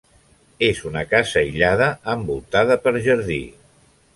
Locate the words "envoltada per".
2.15-2.95